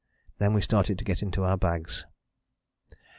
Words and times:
Then 0.39 0.55
we 0.55 0.61
started 0.63 0.97
to 0.97 1.03
get 1.05 1.21
into 1.21 1.43
our 1.43 1.57
bags. 1.57 2.05